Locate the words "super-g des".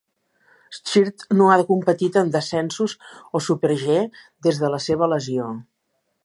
3.49-4.63